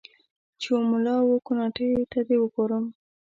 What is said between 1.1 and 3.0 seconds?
و کوناټیــــو ته دې ګورم